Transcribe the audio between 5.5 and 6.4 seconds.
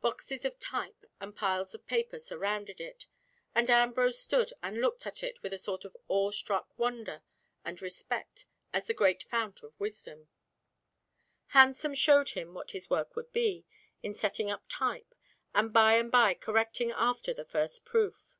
a sort of awe